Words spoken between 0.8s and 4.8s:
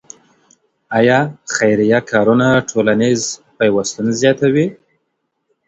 آیا خیریه کارونه ټولنیز پیوستون زیاتوي؟